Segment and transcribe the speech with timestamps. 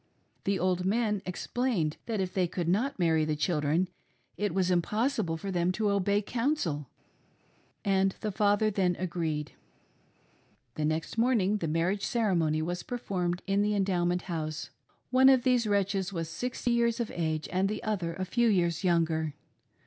[0.45, 3.87] The old men explained that if they could not marry the children
[4.35, 6.89] it was impossible for them to "obey counsel,"
[7.85, 9.51] and the father then agreed.
[10.73, 14.71] The next morning the marriage ceremony was performed in the Endowment House.
[15.11, 18.83] One of these wretches was sixty years of age, and the other a few years
[18.83, 19.35] younger.